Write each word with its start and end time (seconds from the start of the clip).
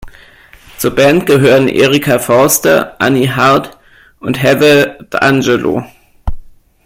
Zur 0.79 0.95
Band 0.95 1.27
gehören 1.27 1.67
Erika 1.67 2.17
Forster, 2.17 2.95
Annie 2.99 3.29
Hart 3.29 3.77
und 4.19 4.41
Heather 4.41 4.97
D’Angelo. 5.03 5.85